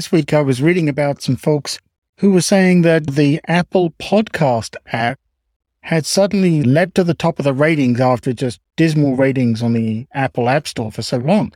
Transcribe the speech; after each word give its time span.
This 0.00 0.10
week 0.10 0.32
I 0.32 0.40
was 0.40 0.62
reading 0.62 0.88
about 0.88 1.20
some 1.20 1.36
folks 1.36 1.78
who 2.20 2.30
were 2.30 2.40
saying 2.40 2.80
that 2.80 3.06
the 3.06 3.38
Apple 3.46 3.90
Podcast 4.00 4.74
app 4.86 5.20
had 5.82 6.06
suddenly 6.06 6.62
led 6.62 6.94
to 6.94 7.04
the 7.04 7.12
top 7.12 7.38
of 7.38 7.44
the 7.44 7.52
ratings 7.52 8.00
after 8.00 8.32
just 8.32 8.62
dismal 8.76 9.14
ratings 9.14 9.62
on 9.62 9.74
the 9.74 10.06
Apple 10.14 10.48
App 10.48 10.66
Store 10.66 10.90
for 10.90 11.02
so 11.02 11.18
long. 11.18 11.52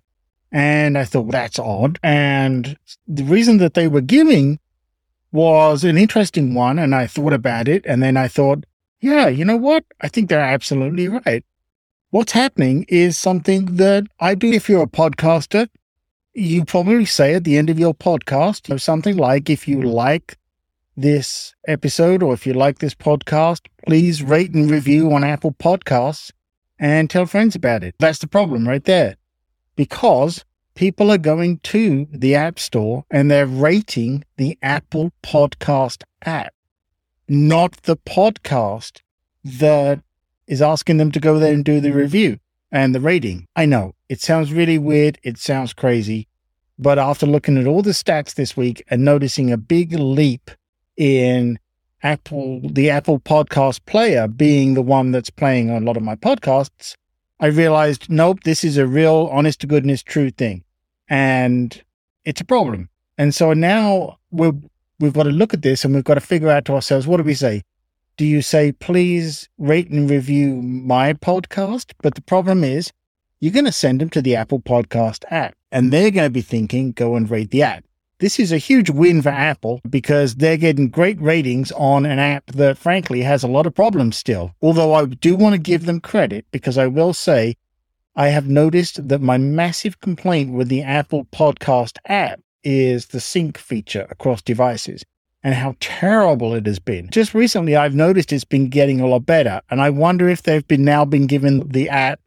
And 0.53 0.99
I 0.99 1.07
thought, 1.07 1.31
that's 1.31 1.59
odd. 1.59 1.99
And 2.03 2.77
the 3.09 3.25
reason 3.25 3.57
that 3.65 3.73
they 3.73 3.89
were 3.89 4.03
giving 4.03 4.59
was 5.33 5.83
an 5.83 5.97
interesting 5.97 6.53
one. 6.53 6.79
And 6.79 6.95
I 6.95 7.07
thought 7.07 7.33
about 7.33 7.67
it. 7.67 7.87
And 7.87 8.03
then 8.03 8.19
I 8.19 8.29
thought, 8.29 8.65
yeah, 9.01 9.27
you 9.27 9.47
know 9.47 9.57
what? 9.57 9.87
I 10.03 10.09
think 10.09 10.29
they're 10.29 10.39
absolutely 10.39 11.09
right. 11.09 11.43
What's 12.11 12.33
happening 12.33 12.85
is 12.91 13.17
something 13.17 13.77
that 13.77 14.05
I 14.21 14.35
do 14.35 14.53
if 14.53 14.69
you're 14.69 14.83
a 14.83 14.87
podcaster. 14.87 15.71
You 16.37 16.65
probably 16.65 17.05
say 17.05 17.35
at 17.35 17.45
the 17.45 17.57
end 17.57 17.71
of 17.71 17.79
your 17.79 17.95
podcast, 17.95 18.69
you 18.69 18.75
know, 18.75 18.79
something 18.79 19.17
like, 19.17 19.49
if 19.49 19.69
you 19.69 19.79
mm-hmm. 19.79 19.89
like 19.89 20.37
this 20.97 21.55
episode 21.69 22.25
or 22.25 22.35
if 22.35 22.45
you 22.45 22.55
like 22.55 22.79
this 22.79 22.95
podcast, 22.95 23.61
please 23.87 24.21
rate 24.21 24.53
and 24.53 24.69
review 24.69 25.13
on 25.13 25.23
Apple 25.23 25.53
Podcasts 25.53 26.33
and 26.77 27.09
tell 27.09 27.27
friends 27.27 27.55
about 27.55 27.85
it. 27.85 27.95
That's 28.01 28.19
the 28.19 28.27
problem 28.27 28.67
right 28.67 28.83
there. 28.83 29.17
Because 29.77 30.45
people 30.75 31.11
are 31.13 31.19
going 31.19 31.59
to 31.59 32.09
the 32.11 32.35
App 32.35 32.59
Store 32.59 33.05
and 33.13 33.31
they're 33.31 33.47
rating 33.47 34.25
the 34.37 34.59
Apple 34.61 35.13
Podcast 35.23 36.03
app, 36.25 36.53
not 37.29 37.83
the 37.83 37.97
podcast 37.97 39.03
that 39.45 40.03
is 40.49 40.61
asking 40.61 40.97
them 40.97 41.13
to 41.13 41.21
go 41.21 41.39
there 41.39 41.53
and 41.53 41.65
do 41.65 41.81
the 41.81 41.93
review 41.93 42.39
and 42.75 42.93
the 42.93 43.01
rating. 43.01 43.47
I 43.55 43.67
know 43.67 43.95
it 44.09 44.21
sounds 44.21 44.53
really 44.53 44.79
mm. 44.79 44.83
weird. 44.83 45.19
It 45.23 45.39
sounds 45.39 45.73
crazy. 45.73 46.27
But 46.77 46.99
after 46.99 47.25
looking 47.25 47.57
at 47.57 47.69
all 47.69 47.83
the 47.83 47.91
stats 47.91 48.35
this 48.35 48.57
week 48.57 48.85
and 48.89 49.05
noticing 49.05 49.53
a 49.53 49.57
big 49.57 49.93
leap 49.93 50.51
in 50.97 51.61
Apple, 52.03 52.61
the 52.65 52.91
Apple 52.91 53.21
podcast 53.21 53.87
player 53.87 54.27
being 54.27 54.75
the 54.75 54.83
one 54.83 55.13
that's 55.13 55.31
playing 55.31 55.71
a 55.71 55.79
lot 55.79 55.97
of 55.97 56.03
my 56.03 56.17
podcasts, 56.17 56.97
I 57.39 57.47
realized, 57.47 58.11
nope, 58.11 58.41
this 58.43 58.65
is 58.65 58.77
a 58.77 58.89
real 58.89 59.29
honest 59.31 59.61
to 59.61 59.69
goodness 59.69 60.03
true 60.03 60.31
thing. 60.31 60.65
And 61.09 61.81
it's 62.25 62.41
a 62.41 62.45
problem. 62.45 62.89
And 63.17 63.33
so 63.33 63.53
now 63.53 64.19
we're, 64.33 64.53
we've 64.99 65.13
got 65.13 65.23
to 65.25 65.31
look 65.31 65.55
at 65.55 65.63
this 65.63 65.85
and 65.85 65.95
we've 65.95 66.03
got 66.03 66.15
to 66.15 66.21
figure 66.21 66.51
out 66.51 66.65
to 66.65 66.75
ourselves, 66.75 67.07
what 67.07 67.19
do 67.19 67.23
we 67.23 67.35
say? 67.35 67.63
Do 68.17 68.25
you 68.25 68.43
say, 68.43 68.71
please 68.71 69.49
rate 69.59 69.91
and 69.91 70.09
review 70.09 70.63
my 70.63 71.15
podcast? 71.15 71.95
But 72.01 72.15
the 72.15 72.23
problem 72.23 72.63
is 72.63 72.93
you're 73.41 73.53
going 73.53 73.65
to 73.65 73.73
send 73.73 74.01
them 74.01 74.09
to 74.11 74.23
the 74.23 74.37
Apple 74.37 74.61
podcast 74.61 75.25
app 75.33 75.57
and 75.73 75.93
they're 75.93 76.13
going 76.13 76.27
to 76.27 76.31
be 76.31 76.41
thinking, 76.41 76.93
go 76.93 77.17
and 77.17 77.29
rate 77.29 77.51
the 77.51 77.65
app. 77.65 77.85
This 78.21 78.39
is 78.39 78.53
a 78.53 78.59
huge 78.59 78.89
win 78.89 79.21
for 79.21 79.31
Apple 79.31 79.81
because 79.91 80.37
they're 80.37 80.57
getting 80.57 80.91
great 80.91 81.21
ratings 81.21 81.73
on 81.73 82.07
an 82.07 82.21
app 82.21 82.47
that, 82.53 82.79
frankly, 82.79 83.23
has 83.23 83.43
a 83.43 83.49
lot 83.49 83.67
of 83.67 83.75
problems 83.75 84.17
still. 84.17 84.55
Although 84.63 84.95
I 84.95 85.07
do 85.07 85.35
want 85.35 85.55
to 85.55 85.61
give 85.61 85.85
them 85.85 86.01
credit 86.01 86.47
because 86.53 86.79
I 86.79 86.87
will 86.87 87.15
say 87.15 87.57
I 88.15 88.29
have 88.29 88.47
noticed 88.47 89.09
that 89.09 89.23
my 89.23 89.39
massive 89.39 90.01
complaint 90.01 90.53
with 90.53 90.69
the 90.69 90.83
Apple 90.83 91.25
Podcast 91.25 91.99
app 92.05 92.39
is 92.63 93.07
the 93.07 93.19
sync 93.19 93.59
feature 93.59 94.07
across 94.09 94.41
devices 94.41 95.05
and 95.45 95.55
how 95.55 95.77
terrible 95.79 96.55
it 96.55 96.65
has 96.67 96.79
been. 96.79 97.11
Just 97.11 97.35
recently, 97.35 97.77
I've 97.77 97.95
noticed 97.95 98.33
it's 98.33 98.45
been 98.45 98.71
getting 98.71 99.01
a 99.01 99.07
lot 99.07 99.27
better, 99.27 99.61
and 99.71 99.81
I 99.81 99.91
wonder 99.91 100.29
if 100.29 100.43
they've 100.43 100.67
been 100.67 100.85
now 100.85 101.05
been 101.05 101.27
given 101.27 101.69
the 101.69 101.91
app 101.91 102.19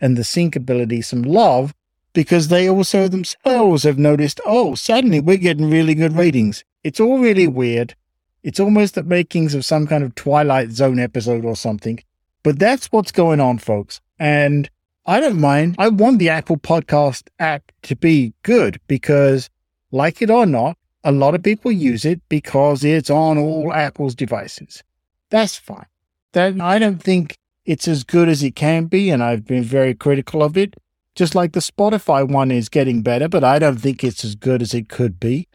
and 0.00 0.18
the 0.18 0.24
sync 0.24 0.56
ability 0.56 1.00
some 1.00 1.22
love 1.22 1.72
because 2.12 2.48
they 2.48 2.68
also 2.68 3.08
themselves 3.08 3.84
have 3.84 3.98
noticed, 3.98 4.40
oh, 4.44 4.74
suddenly 4.74 5.20
we're 5.20 5.36
getting 5.36 5.70
really 5.70 5.94
good 5.94 6.16
ratings. 6.16 6.64
It's 6.82 7.00
all 7.00 7.18
really 7.18 7.46
weird. 7.46 7.94
It's 8.42 8.60
almost 8.60 8.94
the 8.94 9.02
makings 9.02 9.54
of 9.54 9.64
some 9.64 9.86
kind 9.86 10.04
of 10.04 10.14
Twilight 10.14 10.70
Zone 10.70 10.98
episode 10.98 11.44
or 11.44 11.56
something. 11.56 12.02
But 12.42 12.58
that's 12.58 12.92
what's 12.92 13.10
going 13.10 13.40
on, 13.40 13.58
folks. 13.58 14.00
And 14.18 14.68
I 15.06 15.20
don't 15.20 15.40
mind. 15.40 15.76
I 15.78 15.88
want 15.88 16.18
the 16.18 16.28
Apple 16.28 16.56
Podcast 16.56 17.28
app 17.38 17.72
to 17.82 17.96
be 17.96 18.34
good 18.42 18.80
because, 18.86 19.48
like 19.90 20.20
it 20.22 20.30
or 20.30 20.44
not, 20.44 20.76
a 21.04 21.12
lot 21.12 21.34
of 21.34 21.42
people 21.42 21.70
use 21.70 22.04
it 22.04 22.20
because 22.28 22.82
it's 22.82 23.10
on 23.10 23.38
all 23.38 23.72
Apple's 23.72 24.14
devices. 24.14 24.82
That's 25.30 25.56
fine. 25.56 25.86
That 26.32 26.60
I 26.60 26.78
don't 26.78 27.02
think 27.02 27.36
it's 27.64 27.86
as 27.86 28.02
good 28.04 28.28
as 28.28 28.42
it 28.42 28.56
can 28.56 28.86
be, 28.86 29.10
and 29.10 29.22
I've 29.22 29.44
been 29.44 29.62
very 29.62 29.94
critical 29.94 30.42
of 30.42 30.56
it. 30.56 30.74
Just 31.14 31.34
like 31.34 31.52
the 31.52 31.60
Spotify 31.60 32.28
one 32.28 32.50
is 32.50 32.68
getting 32.68 33.02
better, 33.02 33.28
but 33.28 33.44
I 33.44 33.58
don't 33.58 33.76
think 33.76 34.02
it's 34.02 34.24
as 34.24 34.34
good 34.34 34.62
as 34.62 34.74
it 34.74 34.88
could 34.88 35.20
be. 35.20 35.48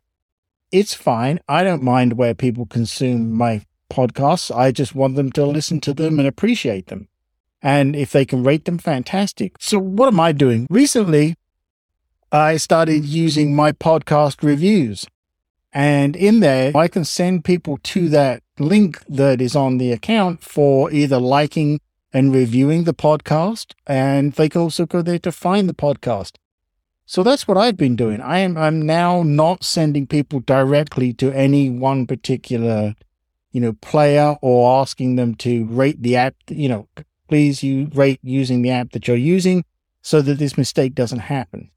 It's 0.71 0.93
fine. 0.93 1.39
I 1.49 1.63
don't 1.63 1.83
mind 1.83 2.13
where 2.13 2.33
people 2.33 2.65
consume 2.65 3.33
my 3.33 3.63
podcasts. 3.91 4.55
I 4.55 4.71
just 4.71 4.95
want 4.95 5.15
them 5.15 5.31
to 5.33 5.45
listen 5.45 5.81
to 5.81 5.93
them 5.93 6.19
and 6.19 6.27
appreciate 6.27 6.87
them. 6.87 7.09
And 7.61 7.95
if 7.95 8.11
they 8.11 8.23
can 8.23 8.43
rate 8.43 8.65
them, 8.65 8.77
fantastic. 8.77 9.55
So, 9.59 9.79
what 9.79 10.07
am 10.07 10.19
I 10.19 10.31
doing? 10.31 10.65
Recently, 10.69 11.35
I 12.31 12.57
started 12.57 13.03
using 13.03 13.55
my 13.55 13.71
podcast 13.73 14.43
reviews. 14.43 15.05
And 15.71 16.15
in 16.15 16.39
there, 16.39 16.75
I 16.75 16.87
can 16.87 17.05
send 17.05 17.45
people 17.45 17.77
to 17.83 18.01
hmm. 18.01 18.11
that 18.11 18.43
link 18.57 19.03
that 19.07 19.41
is 19.41 19.55
on 19.55 19.77
the 19.77 19.91
account 19.91 20.43
for 20.43 20.91
either 20.91 21.19
liking 21.19 21.79
and 22.11 22.33
reviewing 22.33 22.83
the 22.83 22.93
podcast. 22.93 23.73
And 23.85 24.33
they 24.33 24.49
can 24.49 24.61
also 24.61 24.85
go 24.85 25.01
there 25.01 25.19
to 25.19 25.31
find 25.31 25.69
the 25.69 25.73
podcast. 25.73 26.37
So 27.05 27.23
that's 27.23 27.47
what 27.47 27.57
I've 27.57 27.77
been 27.77 27.95
doing. 27.95 28.21
I 28.21 28.39
am 28.39 28.55
I'm 28.55 28.83
now 28.83 29.23
not 29.23 29.63
sending 29.63 30.05
people 30.05 30.41
directly 30.41 31.11
to 31.13 31.31
any 31.31 31.67
one 31.67 32.05
particular, 32.05 32.93
you 33.51 33.61
know, 33.61 33.73
player 33.73 34.37
or 34.43 34.79
asking 34.79 35.15
them 35.15 35.33
to 35.35 35.65
rate 35.65 36.03
the 36.03 36.15
app, 36.15 36.35
you 36.49 36.69
know, 36.69 36.87
please 37.27 37.63
you 37.63 37.89
rate 37.95 38.19
using 38.21 38.61
the 38.61 38.69
app 38.69 38.91
that 38.91 39.07
you're 39.07 39.17
using 39.17 39.65
so 40.03 40.21
that 40.21 40.37
this 40.37 40.55
mistake 40.55 40.93
doesn't 40.93 41.19
happen. 41.19 41.71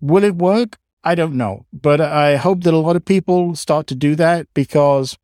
Will 0.00 0.24
it 0.24 0.36
work? 0.36 0.78
I 1.06 1.14
don't 1.14 1.34
know, 1.34 1.66
but 1.72 2.00
I 2.00 2.34
hope 2.34 2.64
that 2.64 2.74
a 2.74 2.78
lot 2.78 2.96
of 2.96 3.04
people 3.04 3.54
start 3.54 3.86
to 3.86 3.94
do 3.94 4.16
that 4.16 4.48
because 4.54 5.16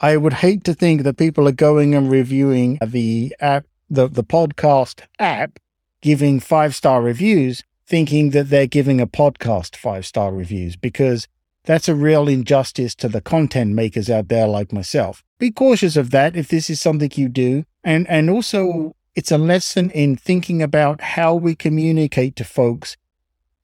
I 0.00 0.18
would 0.18 0.34
hate 0.34 0.64
to 0.64 0.74
think 0.74 1.02
that 1.02 1.16
people 1.16 1.48
are 1.48 1.52
going 1.52 1.94
and 1.94 2.10
reviewing 2.10 2.78
the 2.86 3.34
app, 3.40 3.64
the, 3.88 4.06
the 4.06 4.22
podcast 4.22 5.00
app, 5.18 5.58
giving 6.02 6.40
five 6.40 6.74
star 6.74 7.00
reviews, 7.00 7.62
thinking 7.86 8.32
that 8.32 8.50
they're 8.50 8.66
giving 8.66 9.00
a 9.00 9.06
podcast 9.06 9.76
five 9.76 10.04
star 10.04 10.30
reviews 10.30 10.76
because 10.76 11.26
that's 11.64 11.88
a 11.88 11.94
real 11.94 12.28
injustice 12.28 12.94
to 12.96 13.08
the 13.08 13.22
content 13.22 13.72
makers 13.72 14.10
out 14.10 14.28
there 14.28 14.46
like 14.46 14.74
myself. 14.74 15.24
Be 15.38 15.52
cautious 15.52 15.96
of 15.96 16.10
that 16.10 16.36
if 16.36 16.48
this 16.48 16.68
is 16.68 16.82
something 16.82 17.10
you 17.14 17.30
do. 17.30 17.64
And, 17.82 18.06
and 18.10 18.28
also, 18.28 18.94
it's 19.14 19.32
a 19.32 19.38
lesson 19.38 19.88
in 19.92 20.16
thinking 20.16 20.62
about 20.62 21.00
how 21.00 21.34
we 21.34 21.54
communicate 21.54 22.36
to 22.36 22.44
folks 22.44 22.98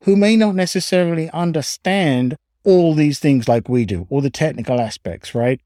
who 0.03 0.17
may 0.17 0.37
not 0.37 0.55
necessarily 0.55 1.31
understand 1.31 2.37
all 2.65 2.95
these 2.95 3.19
things 3.19 3.49
like 3.49 3.69
we 3.69 3.85
do, 3.85 4.07
all 4.11 4.21
the 4.21 4.31
technical 4.31 4.81
aspects, 4.81 5.35
right? 5.35 5.61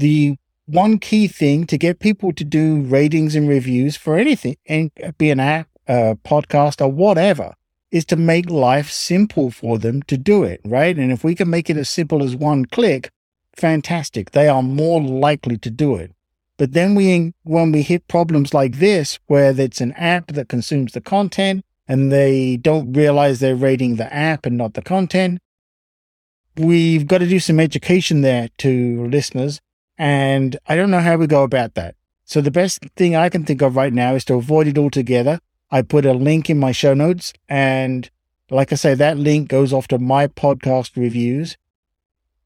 the 0.00 0.36
one 0.66 0.98
key 0.98 1.28
thing 1.28 1.66
to 1.66 1.78
get 1.78 2.00
people 2.00 2.32
to 2.32 2.44
do 2.44 2.80
ratings 2.82 3.36
and 3.36 3.48
reviews 3.48 3.96
for 3.96 4.16
anything, 4.16 4.56
and 4.66 4.90
be 5.18 5.30
an 5.30 5.40
app, 5.40 5.68
a 5.86 6.16
podcast, 6.24 6.80
or 6.80 6.88
whatever, 6.88 7.54
is 7.90 8.04
to 8.06 8.16
make 8.16 8.48
life 8.48 8.90
simple 8.90 9.50
for 9.50 9.78
them 9.78 10.02
to 10.04 10.16
do 10.16 10.42
it, 10.42 10.60
right? 10.64 10.96
And 10.96 11.12
if 11.12 11.22
we 11.22 11.34
can 11.34 11.50
make 11.50 11.68
it 11.70 11.76
as 11.76 11.88
simple 11.88 12.22
as 12.22 12.36
one 12.36 12.66
click, 12.66 13.10
fantastic. 13.56 14.30
They 14.30 14.48
are 14.48 14.62
more 14.62 15.02
likely 15.02 15.58
to 15.58 15.70
do 15.70 15.96
it. 15.96 16.12
But 16.56 16.72
then 16.72 16.94
we, 16.94 17.34
when 17.42 17.72
we 17.72 17.82
hit 17.82 18.06
problems 18.06 18.54
like 18.54 18.78
this, 18.78 19.18
where 19.26 19.58
it's 19.58 19.80
an 19.80 19.92
app 19.92 20.28
that 20.28 20.48
consumes 20.48 20.92
the 20.92 21.00
content 21.00 21.64
and 21.90 22.12
they 22.12 22.56
don't 22.56 22.92
realize 22.92 23.40
they're 23.40 23.56
rating 23.56 23.96
the 23.96 24.14
app 24.14 24.46
and 24.46 24.56
not 24.56 24.74
the 24.74 24.82
content, 24.82 25.40
we've 26.56 27.08
got 27.08 27.18
to 27.18 27.26
do 27.26 27.40
some 27.40 27.58
education 27.58 28.20
there 28.20 28.48
to 28.58 29.08
listeners 29.08 29.60
and 29.98 30.56
I 30.68 30.76
don't 30.76 30.92
know 30.92 31.00
how 31.00 31.16
we 31.16 31.26
go 31.26 31.42
about 31.42 31.74
that. 31.74 31.96
So 32.24 32.40
the 32.40 32.52
best 32.52 32.78
thing 32.94 33.16
I 33.16 33.28
can 33.28 33.44
think 33.44 33.60
of 33.60 33.74
right 33.74 33.92
now 33.92 34.14
is 34.14 34.24
to 34.26 34.34
avoid 34.34 34.68
it 34.68 34.78
altogether. 34.78 35.40
I 35.68 35.82
put 35.82 36.06
a 36.06 36.12
link 36.12 36.48
in 36.48 36.60
my 36.60 36.70
show 36.70 36.94
notes. 36.94 37.32
And 37.48 38.08
like 38.50 38.72
I 38.72 38.76
say, 38.76 38.94
that 38.94 39.18
link 39.18 39.48
goes 39.48 39.72
off 39.72 39.88
to 39.88 39.98
my 39.98 40.28
podcast 40.28 40.96
reviews, 40.96 41.56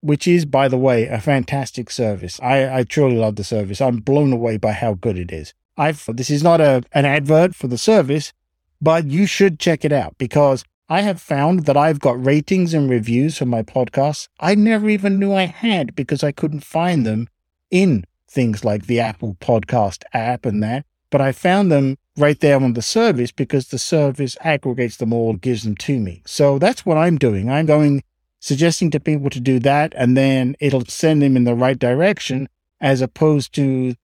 which 0.01 0.27
is, 0.27 0.47
by 0.47 0.69
the 0.69 0.79
way, 0.79 1.07
a 1.07 1.21
fantastic 1.21 1.91
service. 1.91 2.41
I, 2.43 2.79
I 2.79 2.83
truly 2.85 3.17
love 3.17 3.37
the 3.37 3.45
service. 3.45 3.83
I'm 3.83 3.99
blown 3.99 4.33
away 4.33 4.57
by 4.57 4.73
how 4.73 4.95
good 4.95 5.19
it 5.19 5.31
is. 5.31 5.53
I've, 5.77 6.03
this 6.09 6.31
is 6.31 6.43
not 6.43 6.63
a, 6.63 6.83
an 6.93 7.05
advert 7.05 7.55
for 7.55 7.69
the 7.69 7.79
service, 7.79 8.33
but 8.81 9.07
you 9.07 9.27
should 9.27 9.59
check 9.59 9.85
it 9.85 9.93
out 9.93 10.17
because 10.19 10.65
I 10.89 11.01
have 11.01 11.21
found 11.21 11.67
that 11.67 11.77
I've 11.77 12.01
got 12.01 12.25
ratings 12.25 12.75
and 12.75 12.91
reviews 12.91 13.39
for 13.39 13.47
my 13.47 13.63
podcasts 13.63 14.29
I 14.39 14.55
never 14.55 14.89
even 14.89 15.19
knew 15.19 15.33
I 15.33 15.47
had 15.47 15.95
because 15.95 16.23
I 16.23 16.33
couldn't 16.33 16.61
find 16.61 17.07
them 17.07 17.29
in 17.71 18.05
things 18.29 18.65
like 18.65 18.87
the 18.87 19.01
Apple 19.01 19.37
Podcast 19.41 20.03
app 20.13 20.45
and 20.45 20.63
that, 20.63 20.85
but 21.11 21.21
I 21.21 21.33
found 21.33 21.71
them 21.71 21.97
right 22.17 22.39
there 22.41 22.57
on 22.57 22.75
the 22.75 22.83
service 22.83 23.33
because 23.33 23.69
the 23.69 23.79
service 23.79 24.37
aggregates 24.41 24.97
them 24.97 25.13
all, 25.13 25.35
gives 25.35 25.63
them 25.63 25.77
to 25.77 25.99
me. 25.99 26.23
So 26.27 26.59
that's 26.59 26.85
what 26.85 26.99
I'm 26.99 27.19
doing. 27.19 27.51
I'm 27.51 27.67
going 27.67 28.03
suggesting 28.41 28.91
to 28.91 29.01
people 29.01 29.31
to 29.31 29.41
do 29.41 29.59
that, 29.61 29.95
and 29.97 30.17
then 30.17 30.55
it'll 30.61 30.85
send 30.85 31.23
them 31.23 31.37
in 31.37 31.45
the 31.45 31.55
right 31.55 31.79
direction 31.79 32.49
as 32.81 33.01
opposed 33.01 33.55
to 33.55 33.95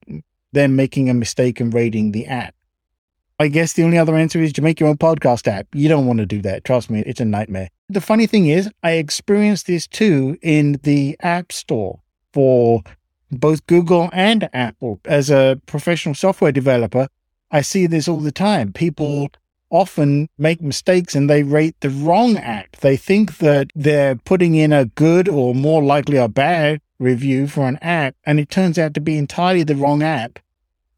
them 0.52 0.74
making 0.74 1.10
a 1.10 1.14
mistake 1.14 1.60
and 1.60 1.74
rating 1.74 2.12
the 2.12 2.26
app. 2.26 2.54
I 3.40 3.48
guess 3.48 3.72
the 3.72 3.84
only 3.84 3.96
other 3.96 4.16
answer 4.16 4.38
is 4.42 4.52
to 4.52 4.62
make 4.62 4.78
your 4.78 4.90
own 4.90 4.98
podcast 4.98 5.48
app. 5.48 5.66
You 5.72 5.88
don't 5.88 6.04
want 6.04 6.18
to 6.18 6.26
do 6.26 6.42
that. 6.42 6.62
Trust 6.62 6.90
me, 6.90 7.02
it's 7.06 7.22
a 7.22 7.24
nightmare. 7.24 7.70
The 7.88 8.02
funny 8.02 8.26
thing 8.26 8.48
is, 8.48 8.70
I 8.82 8.92
experienced 8.92 9.66
this 9.66 9.86
too 9.86 10.36
in 10.42 10.78
the 10.82 11.16
App 11.20 11.50
Store 11.50 12.00
for 12.34 12.82
both 13.32 13.66
Google 13.66 14.10
and 14.12 14.50
Apple. 14.52 15.00
As 15.06 15.30
a 15.30 15.58
professional 15.64 16.14
software 16.14 16.52
developer, 16.52 17.08
I 17.50 17.62
see 17.62 17.86
this 17.86 18.08
all 18.08 18.20
the 18.20 18.30
time. 18.30 18.74
People 18.74 19.30
often 19.70 20.28
make 20.36 20.60
mistakes 20.60 21.14
and 21.14 21.30
they 21.30 21.42
rate 21.42 21.76
the 21.80 21.88
wrong 21.88 22.36
app. 22.36 22.76
They 22.76 22.98
think 22.98 23.38
that 23.38 23.70
they're 23.74 24.16
putting 24.16 24.54
in 24.54 24.70
a 24.70 24.84
good 24.84 25.30
or 25.30 25.54
more 25.54 25.82
likely 25.82 26.18
a 26.18 26.28
bad 26.28 26.82
review 26.98 27.46
for 27.46 27.66
an 27.66 27.78
app, 27.78 28.16
and 28.26 28.38
it 28.38 28.50
turns 28.50 28.78
out 28.78 28.92
to 28.92 29.00
be 29.00 29.16
entirely 29.16 29.62
the 29.62 29.76
wrong 29.76 30.02
app 30.02 30.40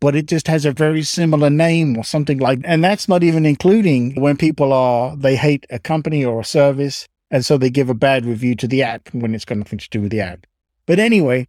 but 0.03 0.17
it 0.17 0.27
just 0.27 0.49
has 0.49 0.65
a 0.65 0.73
very 0.73 1.05
similar 1.05 1.49
name 1.49 1.97
or 1.97 2.03
something 2.03 2.39
like 2.39 2.59
and 2.65 2.83
that's 2.83 3.09
not 3.09 3.23
even 3.23 3.47
including 3.47 4.21
when 4.21 4.37
people 4.37 4.73
are 4.73 5.17
they 5.17 5.37
hate 5.37 5.65
a 5.71 5.79
company 5.79 6.25
or 6.25 6.41
a 6.41 6.45
service 6.45 7.07
and 7.31 7.47
so 7.47 7.57
they 7.57 7.71
give 7.71 7.89
a 7.89 7.95
bad 7.95 8.27
review 8.27 8.57
to 8.57 8.67
the 8.67 8.83
app 8.83 9.09
when 9.15 9.33
it's 9.33 9.45
got 9.45 9.59
nothing 9.59 9.79
to 9.79 9.89
do 9.89 10.03
with 10.03 10.11
the 10.11 10.21
app. 10.21 10.45
But 10.87 10.99
anyway 10.99 11.47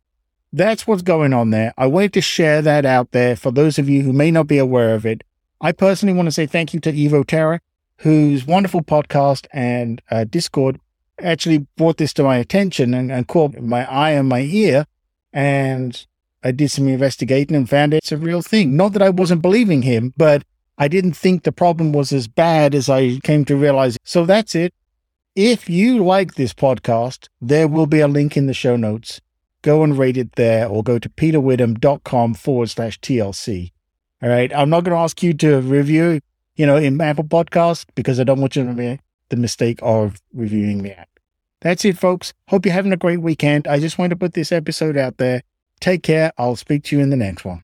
that's 0.56 0.86
what's 0.86 1.02
going 1.02 1.34
on 1.34 1.50
there. 1.50 1.74
I 1.80 1.88
wanted 1.88 2.14
to 2.14 2.22
share 2.22 2.62
that 2.62 2.86
out 2.86 3.12
there 3.12 3.36
for 3.36 3.50
those 3.50 3.80
of 3.80 3.90
you 3.90 4.04
who 4.04 4.14
may 4.14 4.30
not 4.30 4.46
be 4.46 4.60
aware 4.60 4.94
of 4.94 5.04
it. 5.04 5.24
I 5.60 5.72
personally 5.72 6.14
want 6.14 6.28
to 6.28 6.32
say 6.32 6.46
thank 6.46 6.76
you 6.76 6.80
to 6.82 6.94
Evo 6.94 7.26
Terra 7.26 7.60
whose 7.98 8.46
wonderful 8.46 8.84
podcast 8.84 9.48
and 9.52 10.00
uh, 10.12 10.26
discord 10.26 10.80
actually 11.20 11.66
brought 11.78 11.98
this 11.98 12.14
to 12.14 12.24
my 12.24 12.38
attention 12.38 12.94
and, 12.94 13.12
and 13.12 13.28
caught 13.28 13.58
my 13.60 13.90
eye 13.90 14.12
and 14.12 14.30
my 14.30 14.42
ear. 14.42 14.86
And 15.32 16.06
I 16.44 16.52
did 16.52 16.70
some 16.72 16.88
investigating 16.88 17.56
and 17.56 17.70
found 17.70 17.94
it's 17.94 18.12
a 18.12 18.18
real 18.18 18.42
thing. 18.42 18.76
Not 18.76 18.94
that 18.94 19.02
I 19.02 19.10
wasn't 19.10 19.42
believing 19.42 19.84
him, 19.84 20.14
but 20.18 20.44
I 20.78 20.88
didn't 20.88 21.14
think 21.14 21.44
the 21.44 21.52
problem 21.52 21.94
was 21.94 22.12
as 22.12 22.28
bad 22.28 22.76
as 22.76 22.90
I 22.90 23.20
came 23.20 23.46
to 23.46 23.56
realize. 23.56 23.98
So 24.04 24.26
that's 24.26 24.56
it. 24.56 24.74
If 25.36 25.70
you 25.70 26.04
like 26.04 26.36
this 26.36 26.54
podcast, 26.54 27.30
there 27.42 27.68
will 27.68 27.88
be 27.88 28.00
a 28.00 28.08
link 28.08 28.36
in 28.36 28.48
the 28.48 28.54
show 28.54 28.76
notes. 28.76 29.22
Go 29.62 29.84
and 29.84 29.98
rate 29.98 30.18
it 30.18 30.34
there 30.34 30.68
or 30.68 30.84
go 30.84 31.00
to 31.00 31.10
peterwitham.com 31.10 32.34
forward 32.34 32.70
slash 32.70 33.00
TLC. 33.00 33.72
All 34.22 34.30
right. 34.30 34.54
I'm 34.54 34.70
not 34.70 34.84
going 34.84 34.96
to 34.96 35.02
ask 35.02 35.24
you 35.24 35.34
to 35.36 35.62
review, 35.62 36.20
you 36.56 36.66
know, 36.66 36.78
in 36.78 37.00
Apple 37.00 37.24
Podcast 37.24 37.86
because 37.96 38.20
I 38.20 38.26
don't 38.26 38.42
want 38.42 38.56
you 38.56 38.64
to 38.64 38.74
make 38.74 39.00
the 39.30 39.38
mistake 39.38 39.80
of 39.82 40.22
reviewing 40.34 40.84
the 40.84 41.00
app. 41.00 41.10
That's 41.62 41.86
it, 41.86 41.98
folks. 41.98 42.34
Hope 42.50 42.66
you're 42.66 42.74
having 42.74 42.92
a 42.92 42.98
great 42.98 43.22
weekend. 43.22 43.68
I 43.68 43.80
just 43.80 43.98
wanted 43.98 44.10
to 44.12 44.16
put 44.18 44.34
this 44.34 44.52
episode 44.52 44.98
out 44.98 45.18
there. 45.18 45.44
Take 45.80 46.04
care. 46.04 46.32
I'll 46.38 46.56
speak 46.56 46.84
to 46.86 46.96
you 46.98 47.02
in 47.04 47.10
the 47.10 47.16
next 47.18 47.46
one. 47.46 47.62